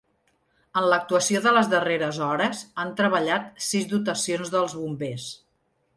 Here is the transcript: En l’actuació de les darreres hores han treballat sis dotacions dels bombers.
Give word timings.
En 0.79 0.87
l’actuació 0.93 1.41
de 1.43 1.51
les 1.57 1.69
darreres 1.73 2.19
hores 2.29 2.63
han 2.85 2.95
treballat 3.03 3.63
sis 3.69 3.87
dotacions 3.95 4.53
dels 4.57 4.77
bombers. 4.81 5.29